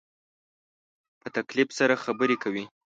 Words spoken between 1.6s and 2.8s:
سره خبرې کوې